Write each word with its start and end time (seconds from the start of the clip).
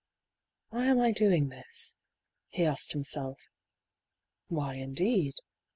"Why 0.71 0.85
am 0.87 0.99
I 0.99 1.11
doing 1.11 1.49
this?" 1.49 1.97
he 2.55 2.65
asked 2.65 2.93
himself. 2.93 3.37
Why, 4.47 4.73
indeed 4.73 5.35